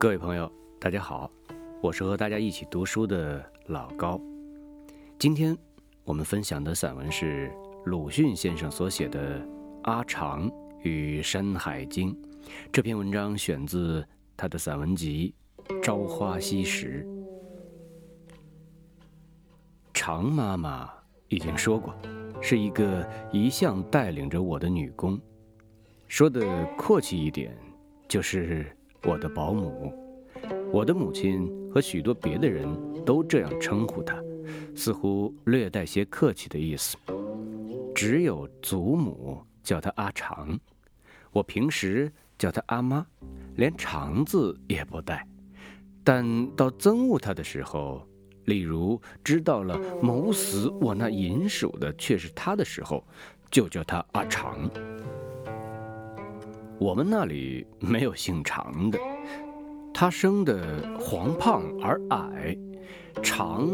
[0.00, 1.30] 各位朋友，大家好，
[1.82, 4.18] 我是和大家一起读书的老高。
[5.18, 5.54] 今天
[6.04, 7.52] 我们分享的散文是
[7.84, 9.38] 鲁迅先生所写的
[9.82, 10.50] 《阿长
[10.80, 12.14] 与山海经》。
[12.72, 14.02] 这篇文章选自
[14.38, 15.34] 他的散文集
[15.82, 17.06] 《朝花夕拾》。
[19.92, 20.90] 常妈妈
[21.28, 21.94] 已经说过，
[22.40, 25.20] 是一个一向带领着我的女工。
[26.08, 27.54] 说的阔气一点，
[28.08, 29.92] 就是我的保姆。
[30.72, 32.68] 我的母亲和许多别的人
[33.04, 34.16] 都这样称呼她，
[34.74, 36.96] 似乎略带些客气的意思。
[37.94, 40.58] 只有祖母叫她阿长，
[41.32, 43.04] 我平时叫她阿妈，
[43.56, 45.26] 连长字也不带。
[46.02, 48.06] 但到憎恶她的时候，
[48.44, 53.04] 例如知道了谋死我那银鼠的却是她的时候，
[53.50, 54.70] 就叫她阿长。
[56.80, 58.98] 我们那里没有姓常的，
[59.92, 62.56] 他生的黄胖而矮，
[63.22, 63.68] 长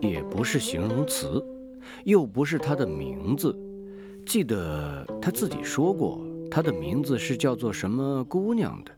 [0.00, 1.44] 也不是形容词，
[2.04, 3.52] 又不是他的名字。
[4.24, 8.92] 记得他自己说过，他的名字是叫做什么姑娘的，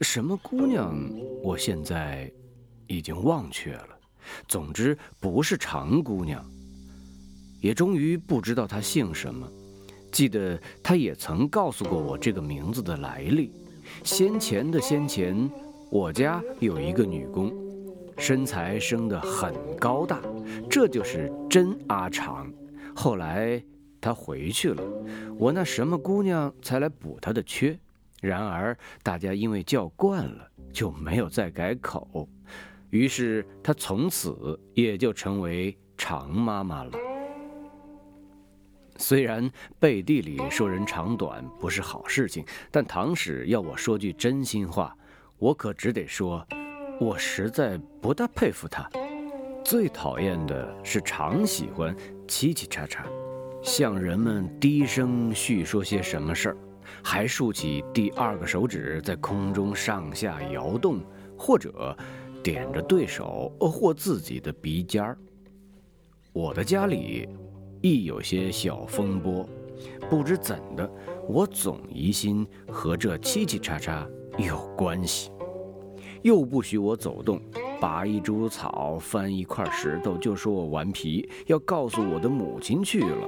[0.00, 0.92] 什么姑娘，
[1.44, 2.28] 我现在
[2.88, 3.96] 已经忘却了。
[4.48, 6.44] 总之不是长姑娘，
[7.60, 9.48] 也终于不知道她姓什么。
[10.10, 13.52] 记得他也曾告诉过我这个名字的来历。
[14.04, 15.50] 先前的先前，
[15.90, 17.52] 我家有一个女工，
[18.16, 20.20] 身材生得很高大，
[20.68, 22.50] 这就是真阿长。
[22.94, 23.62] 后来
[24.00, 24.82] 她回去了，
[25.38, 27.78] 我那什么姑娘才来补她的缺。
[28.20, 32.28] 然而大家因为叫惯了，就没有再改口，
[32.90, 36.92] 于是她从此也就成为常妈妈了。
[39.00, 44.94] 虽然背地里说人长短不是好事情，但唐使要我说句真心话，
[45.38, 46.46] 我可只得说，
[47.00, 48.86] 我实在不大佩服他。
[49.64, 51.96] 最讨厌的是常喜欢
[52.28, 52.98] 叽叽喳喳，
[53.62, 56.56] 向人们低声叙说些什么事儿，
[57.02, 61.00] 还竖起第二个手指在空中上下摇动，
[61.38, 61.96] 或者
[62.42, 65.16] 点着对手或自己的鼻尖儿。
[66.34, 67.26] 我的家里。
[67.80, 69.48] 亦有些小风波，
[70.10, 70.90] 不知怎的，
[71.26, 75.30] 我总疑心和这叽叽喳喳有关系。
[76.22, 77.40] 又不许我走动，
[77.80, 83.26] 拔一株草，翻一块石头，就说我顽皮，要告诉我的母亲去了。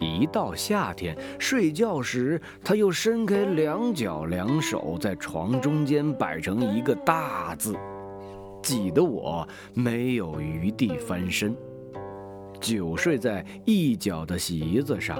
[0.00, 7.76] 一到夏天睡觉时，他又伸开两脚两手，在床中间摆成一个大字，
[8.62, 11.54] 挤得我没有余地翻身。
[12.60, 15.18] 久睡在一角的席子上，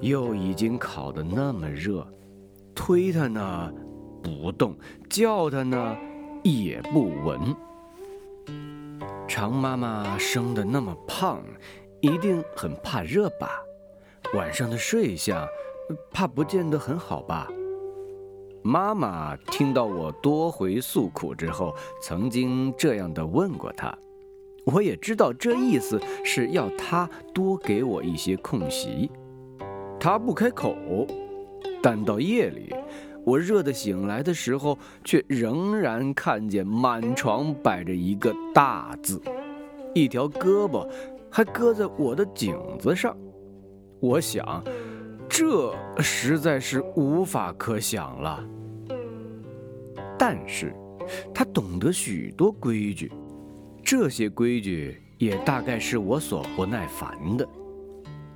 [0.00, 2.06] 又已经烤得那么热，
[2.74, 3.72] 推他呢
[4.22, 4.76] 不动，
[5.08, 5.96] 叫他呢
[6.42, 7.54] 也不闻。
[9.26, 11.42] 常妈妈生得那么胖，
[12.00, 13.60] 一定很怕热吧？
[14.34, 15.46] 晚上的睡相，
[16.10, 17.48] 怕不见得很好吧？
[18.62, 23.96] 妈妈听到我多回诉苦之后，曾经这样的问过他。
[24.72, 29.10] 我也知道这意思是要他多给我一些空隙，
[29.98, 30.76] 他不开口，
[31.82, 32.74] 但到夜里，
[33.24, 39.20] 我热得醒来的时候，却仍然看见满床摆着一个大字，
[39.94, 40.88] 一条胳膊
[41.30, 43.16] 还搁在我的颈子上。
[43.98, 44.62] 我想，
[45.28, 48.44] 这实在是无法可想了。
[50.18, 50.74] 但是，
[51.34, 53.10] 他懂得许多规矩。
[53.84, 57.46] 这些规矩也大概是我所不耐烦的。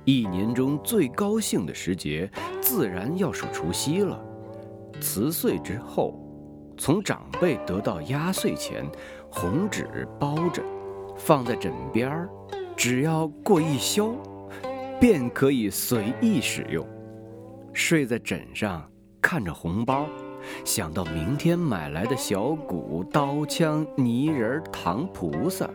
[0.03, 2.29] 一年中最高兴的时节，
[2.61, 4.23] 自然要数除夕了。
[5.01, 6.19] 辞岁之后，
[6.77, 8.85] 从长辈得到压岁钱，
[9.31, 10.63] 红纸包着，
[11.17, 12.29] 放在枕边儿，
[12.75, 14.13] 只要过一宵，
[14.99, 16.85] 便可以随意使用。
[17.73, 18.87] 睡在枕上，
[19.19, 20.07] 看着红包。
[20.63, 25.69] 想到明天买来的小鼓、刀枪、泥人、糖菩萨，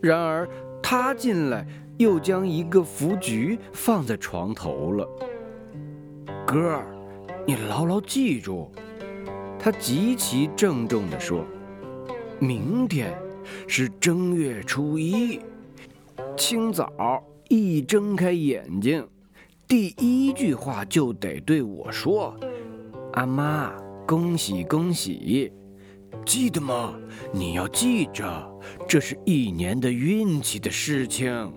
[0.00, 0.48] 然而
[0.82, 1.66] 他进来
[1.98, 5.08] 又将一个福菊放在床头了。
[6.46, 6.86] 哥儿，
[7.46, 8.70] 你牢牢记住，
[9.58, 11.44] 他极其郑重地说
[12.38, 13.16] ：“明天
[13.66, 15.40] 是正月初一，
[16.36, 19.06] 清早一睁开眼睛，
[19.66, 22.34] 第一句话就得对我说，
[23.12, 23.72] 阿妈。”
[24.06, 25.50] 恭喜恭喜，
[26.26, 26.94] 记得吗？
[27.32, 31.50] 你要记着，这是一年的运气的事情，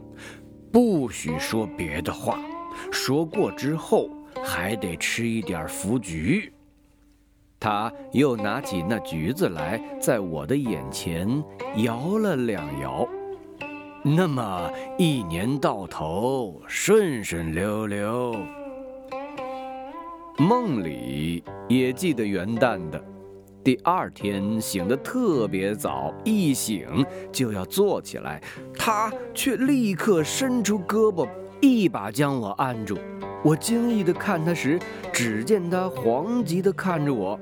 [0.72, 2.40] 不许说别的话。
[2.92, 4.10] 说过之后，
[4.46, 6.54] 还得吃一点福橘。
[7.60, 11.44] 他又拿起那橘子来，在我的眼前
[11.78, 13.06] 摇了两摇。
[14.04, 18.36] 那么一年到头顺顺溜溜。
[20.40, 23.04] 梦里也记得元旦的，
[23.64, 28.40] 第二天醒得特别早，一醒就要坐起来，
[28.78, 31.28] 他却立刻伸出胳膊，
[31.60, 33.00] 一把将我按住。
[33.44, 34.80] 我惊异地看他时，
[35.12, 37.40] 只见他惶急地看着我，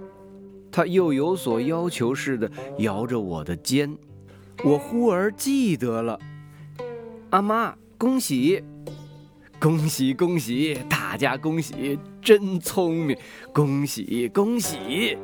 [0.72, 3.94] 他又有所要求似的摇着我的肩。
[4.64, 6.18] 我忽而记得了，
[7.32, 8.64] 阿妈，恭喜，
[9.60, 13.16] 恭喜，恭喜，大家恭喜，真聪明，
[13.54, 15.16] 恭喜，恭喜。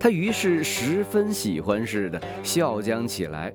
[0.00, 3.52] 他于是十分喜欢似的笑将起来。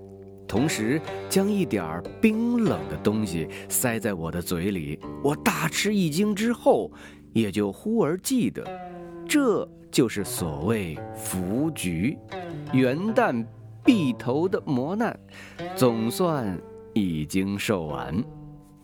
[0.48, 6.36] 同时，将一点儿冰冷的东西塞在我的嘴里，我大吃一惊。
[6.36, 6.92] 之后，
[7.34, 8.64] 也就忽而记得，
[9.28, 12.16] 这就是所谓福局，
[12.74, 13.44] 元旦
[13.84, 15.20] 必头的磨难，
[15.76, 16.56] 总算
[16.94, 18.24] 已经受完，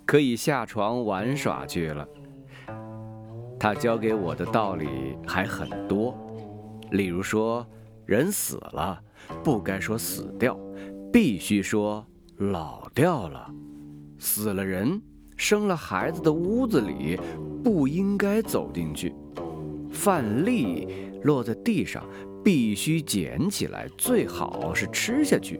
[0.04, 2.06] 可以下床玩耍去了。
[3.64, 6.14] 他教给我的道理还很多，
[6.92, 7.66] 例如说，
[8.06, 9.02] 人死了
[9.42, 10.60] 不该说死掉。
[11.14, 12.06] 必须说
[12.36, 13.50] 老掉了，
[14.20, 15.02] 死了人
[15.38, 17.18] 生了孩子的屋子里
[17.64, 19.16] 不应该走进去。
[19.90, 20.86] 饭粒
[21.24, 22.04] 落在地上
[22.44, 25.58] 必须捡起来，最好是吃下去。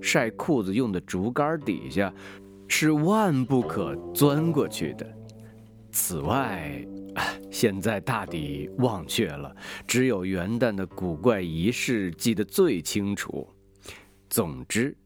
[0.00, 2.12] 晒裤子用的竹竿底下
[2.66, 5.06] 是万不可钻过去的。
[5.92, 6.84] 此外，
[7.52, 9.54] 现在大抵忘却了，
[9.86, 13.46] 只有元旦的古怪仪式记得最清楚。
[14.30, 14.96] 总之，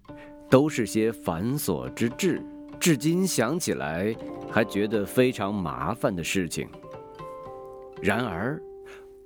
[0.49, 2.41] 都是些繁琐之至，
[2.79, 4.15] 至今想起来
[4.49, 6.69] 还觉得非常麻烦的事情。
[8.01, 8.63] 然而，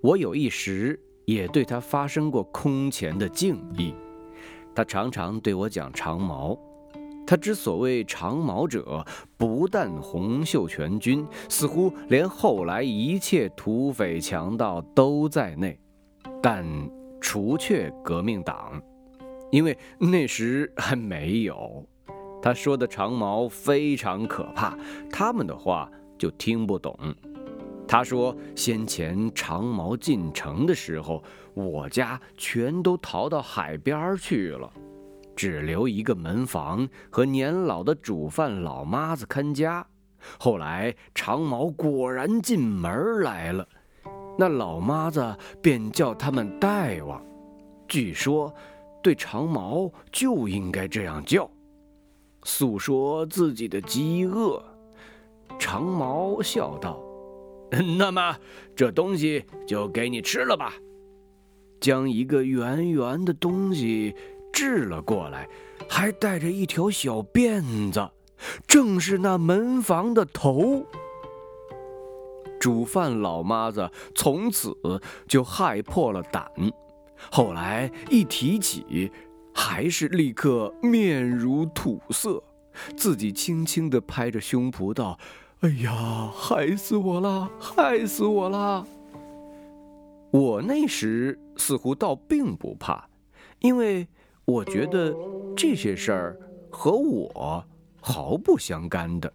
[0.01, 3.95] 我有一时也对他发生过空前的敬意。
[4.75, 6.59] 他常常对我讲长矛，
[7.31, 9.07] 他之所谓长矛者，
[9.37, 15.79] 不但洪秀全军，似乎连后来一切土匪强盗都在内，
[16.43, 16.67] 但
[17.21, 18.83] 除却革命党。
[19.53, 21.87] 因为那时还没有，
[22.43, 24.77] 他说的长矛非常可怕，
[25.09, 25.89] 他们的话
[26.19, 26.99] 就听不懂。
[27.87, 31.23] 他说先前长矛进城的时候，
[31.55, 34.69] 我家全都逃到海边去了，
[35.41, 39.87] 只留一个门房和年老的煮饭老妈子看家。
[40.39, 43.67] 后来长毛果然进门来了，
[44.39, 47.25] 那老妈子便叫他们大王。
[47.89, 48.53] 据说。
[49.03, 51.51] 对长毛就应该这样叫，
[52.43, 54.63] 诉说自己的饥饿。
[55.59, 57.03] 长毛笑道
[57.97, 58.37] ：“那么
[58.77, 60.75] 这东西就给你吃了吧。”
[61.81, 64.15] 将一个圆圆的东西
[64.53, 65.49] 掷了过来，
[65.89, 68.11] 还带着一条小辫子，
[68.67, 70.85] 正是那门房的头。
[72.59, 74.75] 煮饭老妈子从此
[75.27, 76.51] 就害破了胆。
[77.31, 79.11] 后来一提起，
[79.55, 82.43] 还是立刻面如土色，
[82.97, 85.19] 自己轻轻地拍着胸脯道
[85.61, 88.87] ：“哎呀，害死我了，害死我了！”
[90.33, 93.09] 我那时似乎倒并不怕，
[93.59, 94.07] 因为
[94.51, 95.15] 我觉得
[95.57, 96.37] 这些事儿
[96.69, 97.65] 和我
[98.01, 99.33] 毫不相干的。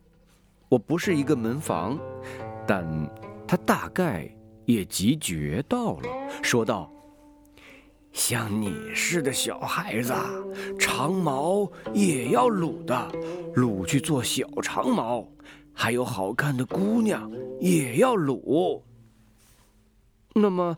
[0.68, 1.98] 我不是一个门房，
[2.68, 2.86] 但
[3.48, 4.30] 他大概
[4.66, 6.10] 也即觉到了，
[6.44, 6.92] 说道。
[8.12, 10.14] 像你似的小孩子，
[10.78, 13.12] 长毛也要撸的，
[13.56, 15.26] 撸去做小长毛；
[15.74, 18.84] 还有好看的姑娘，也要撸。
[20.34, 20.78] 那么，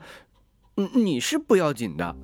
[0.76, 2.16] 你是不要紧的。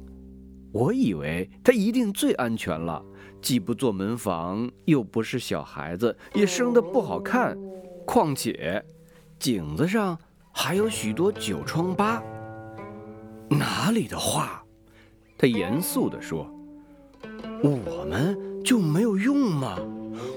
[0.73, 2.99] 我以为他一定最安全了，
[3.39, 7.55] 既不做门房，又不是小孩子，也生得不好看。
[8.07, 8.83] 况且，
[9.37, 10.17] 颈子上
[10.51, 12.21] 还有许多酒疮疤。
[13.49, 14.63] 哪里的话？
[15.37, 16.49] 他严肃地说
[17.61, 19.77] ：“我们就没有用吗？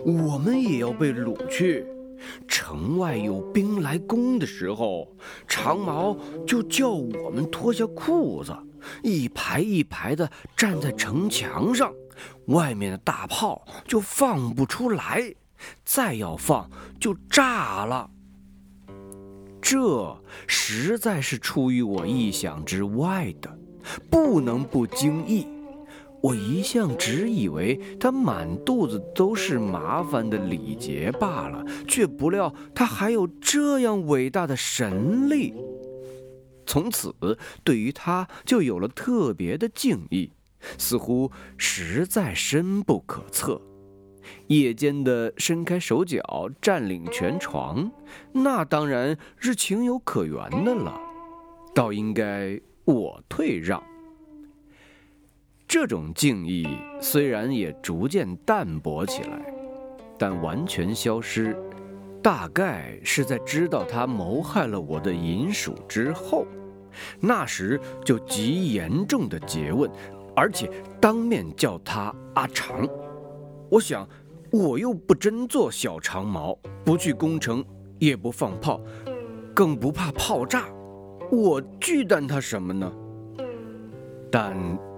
[0.04, 1.86] 我们也要被掳去。
[2.48, 5.08] 城外有兵来攻的时候，
[5.46, 6.16] 长毛
[6.46, 8.56] 就叫我们脱下裤子，
[9.02, 11.92] 一排一排的站在城墙上，
[12.46, 15.34] 外面的大炮就放不出来，
[15.84, 18.10] 再要放就炸了。
[19.60, 20.16] 这
[20.46, 23.58] 实在是出于我意想之外的。”
[24.10, 25.46] 不能不经意，
[26.26, 35.54] 我一向只以为他满肚子都是麻烦的礼节罢了，却不料他还有这样伟大的神力。
[36.66, 37.14] 从此
[37.62, 40.32] 对于他就有了特别的敬意，
[40.76, 43.62] 似乎实在深不可测。
[44.48, 47.88] 夜间的伸开手脚占领全床，
[48.32, 51.00] 那当然是情有可原的了，
[51.72, 53.80] 倒应该我退让。
[55.78, 56.66] 这种敬意
[57.02, 59.54] 虽然也逐渐淡薄起来，
[60.18, 61.54] 但完全消失，
[62.22, 66.46] 大概是在知道他谋害了我的银鼠之后，
[67.20, 69.90] 那时就极严重的诘问，
[70.34, 72.88] 而且当面叫他阿长。
[73.68, 74.08] 我想。
[74.52, 77.62] 我又不真做小长毛，不去攻城，
[77.98, 78.80] 也不放炮，
[79.52, 80.68] 更不怕炮炸，
[81.30, 82.90] 我惧惮他什么呢？
[84.30, 84.56] 但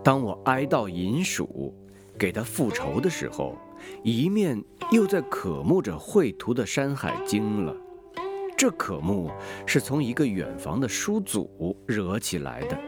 [0.09, 1.71] 当我哀悼银鼠，
[2.19, 3.55] 给他复仇的时候，
[4.03, 4.59] 一面
[4.91, 7.77] 又在渴慕着绘图的《山海经》了。
[8.57, 9.31] 这渴慕
[9.67, 12.79] 是从一个远房的叔祖惹起来的。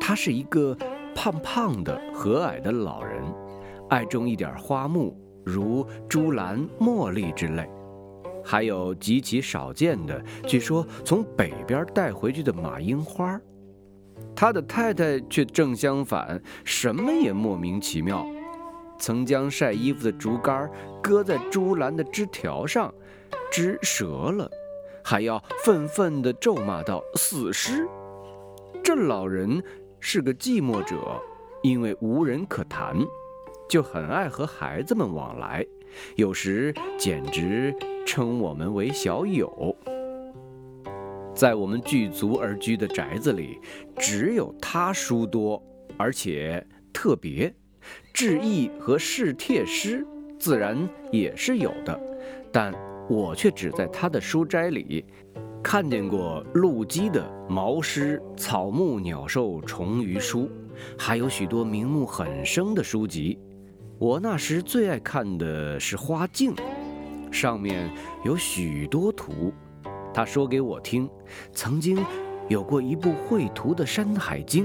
[0.00, 0.74] 他是一个
[1.14, 3.22] 胖胖的、和蔼的老人，
[3.90, 5.14] 爱种一点花木。
[5.44, 7.68] 如珠兰、茉莉之类，
[8.42, 13.38] 还有极其少见的，据说从北边带回去的马樱花。
[14.40, 18.24] 他的太太却正相反，什么也莫名其妙。
[18.96, 20.70] 曾将晒衣服的竹竿
[21.02, 22.94] 搁在竹篮的枝条上，
[23.50, 24.48] 枝折了，
[25.02, 27.84] 还要愤愤地咒骂道：“死尸！”
[28.80, 29.60] 这老人
[29.98, 31.20] 是个寂寞者，
[31.60, 32.96] 因为无人可谈。
[33.68, 35.66] 就很爱和孩子们往来，
[36.14, 37.74] 有时简直
[38.06, 39.76] 称我们为小友。
[41.38, 43.60] 在我们聚族而居的宅子里，
[43.96, 45.62] 只有他书多，
[45.96, 47.54] 而且特别。
[48.12, 50.04] 志异和侍帖诗
[50.36, 50.76] 自然
[51.12, 51.96] 也是有的，
[52.50, 52.74] 但
[53.08, 55.04] 我却只在他的书斋里
[55.62, 60.50] 看见过陆机的毛诗、草木鸟兽虫鱼书，
[60.98, 63.38] 还有许多名目很生的书籍。
[64.00, 66.52] 我那时最爱看的是花镜，
[67.30, 67.88] 上面
[68.24, 69.52] 有许多图。
[70.18, 71.08] 他说给我听，
[71.52, 72.04] 曾经
[72.48, 74.64] 有过一部绘图的《山海经》，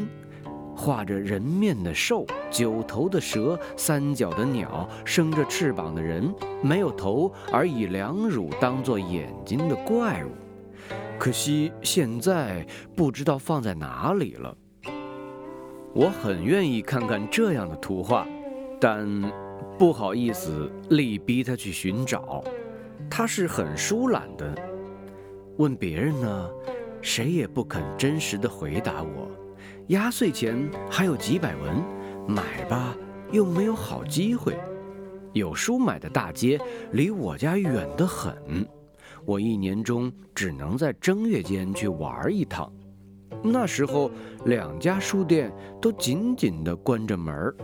[0.75, 6.33] 画着人面的兽、九头的蛇、三脚的鸟、生着翅膀的人、
[6.63, 10.29] 没有头而以两乳当做眼睛的怪物。
[11.19, 14.57] 可惜现在不知道放在哪里了。
[15.93, 18.27] 我很愿意看看这样的图画。
[18.81, 19.07] 但
[19.77, 22.43] 不好意思，力逼他去寻找。
[23.07, 24.72] 他是很疏懒的。
[25.57, 26.50] 问别人呢，
[27.01, 29.29] 谁也不肯真实的回答我。
[29.88, 30.57] 压岁钱
[30.89, 31.83] 还有几百文，
[32.27, 32.95] 买吧
[33.31, 34.57] 又没有好机会。
[35.33, 36.60] 有书买的大街
[36.91, 38.33] 离我家远得很，
[39.25, 42.72] 我一年中只能在正月间去玩一趟。
[43.43, 44.10] 那时候
[44.45, 47.55] 两家书店都紧紧地关着门儿。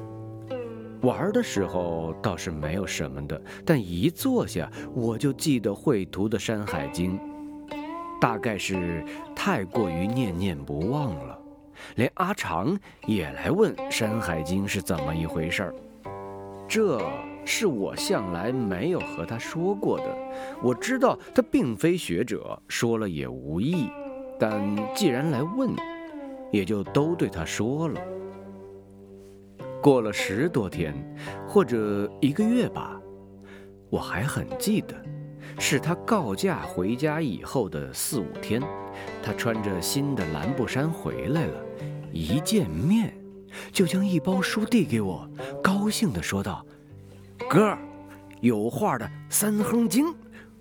[1.01, 7.17] 玩的时候倒是没有什么的，但一坐下，我就记得绘图的《山海经》，
[8.19, 9.03] 大概是
[9.35, 11.39] 太过于念念不忘了，
[11.95, 15.75] 连阿长也来问《山海经》是怎么一回事儿。
[16.67, 17.01] 这
[17.45, 20.05] 是我向来没有和他说过的。
[20.61, 23.89] 我知道他并非学者，说了也无益，
[24.37, 24.61] 但
[24.93, 25.71] 既然来问，
[26.51, 27.99] 也就都对他说了。
[29.81, 30.93] 过了十多天，
[31.47, 33.01] 或者一个月吧，
[33.89, 34.93] 我还很记得，
[35.57, 38.61] 是他告假回家以后的四五天，
[39.23, 41.65] 他穿着新的蓝布衫回来了，
[42.11, 43.17] 一见面，
[43.71, 45.29] 就将一包书递给我，
[45.63, 46.65] 高兴地说道
[47.49, 47.77] ：“哥，
[48.41, 50.05] 有画的《三哼经》，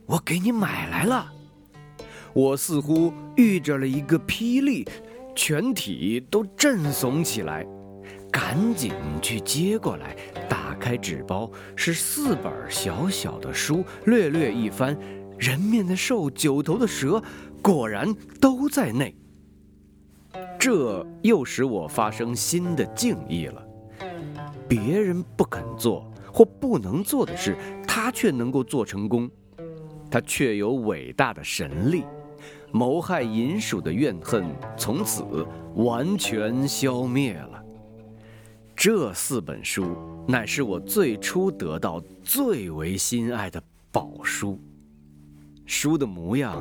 [0.07, 1.33] 我给你买来了。”
[2.35, 4.87] 我似乎遇着了一个霹雳，
[5.35, 7.67] 全体都震悚起来。
[8.31, 8.93] 赶紧
[9.23, 10.17] 去接过来，
[10.49, 13.85] 打开纸包，是四本小小的书。
[14.05, 14.97] 略略一翻，
[15.39, 17.23] 人面的兽、九头的蛇，
[17.63, 19.15] 果然都在内。
[20.59, 23.65] 这又使我发生新的敬意了。
[24.69, 27.57] 别人不肯做或不能做的事，
[27.87, 29.31] 他却能够做成功。
[30.11, 32.05] 他确有伟大的神力，
[32.71, 34.45] 谋害银鼠的怨恨
[34.77, 35.25] 从此
[35.77, 37.58] 完全消灭了。
[38.79, 39.97] 这四本书
[40.29, 44.57] 乃是我最初得到最为心爱的宝书，
[45.67, 46.57] 书的模样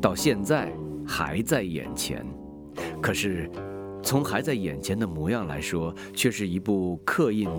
[0.00, 0.72] 到现在
[1.04, 2.24] 还在眼前。
[3.02, 3.50] 可是，
[4.00, 7.50] 从还在眼前的模样来说，却是一部刻印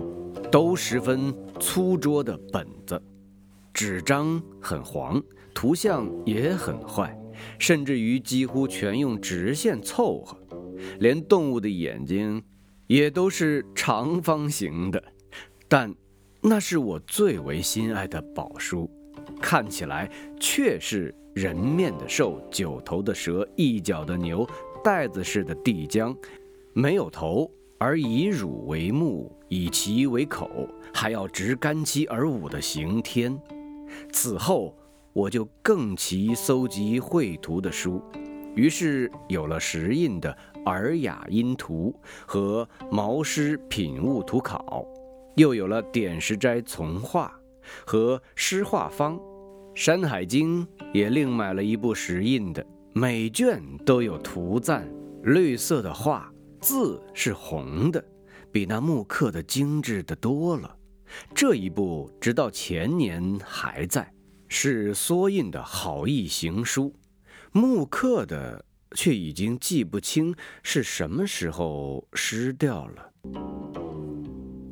[0.50, 2.98] 都十分粗拙的本子，
[3.74, 5.22] 纸张很黄，
[5.52, 7.14] 图像也很坏，
[7.58, 10.38] 甚至于几乎全用直线凑合，
[10.98, 12.42] 连动物的眼睛
[12.88, 15.00] 也都是长方形的。
[15.68, 15.94] 但
[16.40, 18.90] 那是我最为心爱的宝书，
[19.40, 24.44] 看起来却是人面的兽、九头的蛇、一角的牛、
[24.82, 26.16] 袋子似的地浆，
[26.72, 33.40] 没有头，而以乳为目，以鳍为口，还要执干漆而舞的刑天。
[34.12, 34.74] 此后。
[35.14, 38.00] 我就更其搜集绘图的书，
[38.54, 40.30] 于是有了石印的
[40.64, 41.94] 《尔雅音图》
[42.26, 44.64] 和《毛诗品物图考》，
[45.36, 47.32] 又有了《点石斋从画》
[47.86, 49.16] 和《诗画方》，
[49.74, 54.88] 《山海经》也另买了一部石印的，每卷都有图赞，
[55.22, 58.04] 绿色的画，字是红的，
[58.52, 60.76] 比那木刻的精致的多了。
[61.34, 64.12] 这一部直到前年还在。
[64.50, 66.94] 是缩印的好意行书，
[67.52, 73.12] 木刻的却已经记不清是什么时候失掉了。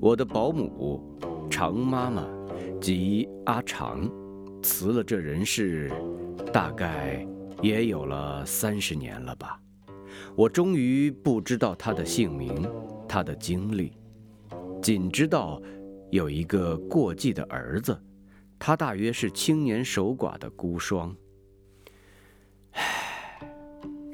[0.00, 1.18] 我的保姆
[1.50, 2.26] 常妈妈
[2.80, 4.10] 及阿长
[4.62, 5.90] 辞了这人世，
[6.52, 7.26] 大概
[7.62, 9.60] 也有了三十年了吧。
[10.34, 12.68] 我终于不知道他的姓名，
[13.08, 13.92] 他的经历，
[14.82, 15.60] 仅知道
[16.10, 17.98] 有一个过继的儿子。
[18.58, 21.14] 他大约是青年守寡的孤孀。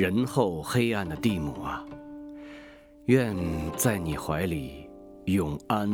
[0.02, 1.86] 仁厚黑暗的蒂姆啊，
[3.04, 3.36] 愿
[3.76, 4.90] 在你怀里
[5.26, 5.88] 永安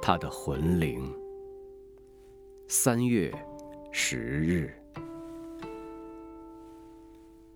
[0.00, 1.12] 他的魂灵。
[2.68, 3.34] 三月
[3.90, 4.72] 十日。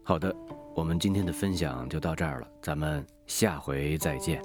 [0.02, 0.34] 好的，
[0.74, 4.42] 我们今天的分享就到这儿了，咱们下回再见。